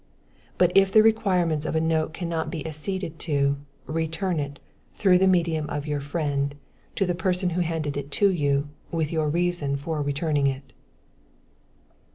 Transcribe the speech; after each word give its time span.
But 0.57 0.71
if 0.73 0.91
the 0.91 1.03
requirements 1.03 1.63
of 1.63 1.75
a 1.75 1.79
note 1.79 2.11
cannot 2.11 2.49
be 2.49 2.65
acceded 2.65 3.19
to, 3.19 3.57
return 3.85 4.39
it, 4.39 4.57
through 4.95 5.19
the 5.19 5.27
medium 5.27 5.69
of 5.69 5.85
your 5.85 5.99
friend, 5.99 6.55
to 6.95 7.05
the 7.05 7.13
person 7.13 7.51
who 7.51 7.61
handed 7.61 7.95
it 7.95 8.09
to 8.13 8.31
you, 8.31 8.67
with 8.91 9.11
your 9.11 9.29
reason 9.29 9.77
for 9.77 10.01
returning 10.01 10.47
it. 10.47 10.73